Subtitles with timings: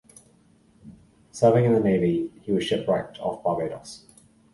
[1.29, 4.05] Serving in the Navy, he was shipwrecked off Barbados.